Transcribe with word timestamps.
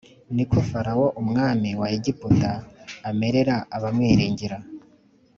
ni 0.35 0.43
ko 0.49 0.57
Farawo 0.69 1.05
u 1.11 1.13
umwami 1.21 1.69
wa 1.79 1.87
Egiputa 1.97 2.51
amerera 3.09 3.55
abamwiringira 3.75 4.57